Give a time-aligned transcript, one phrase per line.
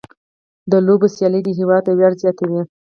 [0.71, 2.61] د لوبو سیالۍ د هېواد ویاړ زیاتوي.